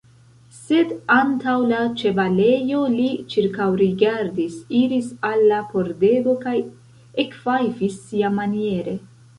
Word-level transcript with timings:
Sed 0.59 0.93
antaŭ 1.15 1.57
la 1.71 1.81
ĉevalejo 1.99 2.79
li 2.95 3.07
ĉirkaŭrigardis, 3.35 4.57
iris 4.81 5.13
al 5.31 5.47
la 5.53 5.61
pordego 5.75 6.37
kaj 6.47 6.57
ekfajfis 7.27 8.03
siamaniere. 8.11 9.03